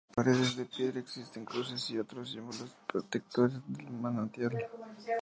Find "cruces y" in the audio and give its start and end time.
1.45-1.99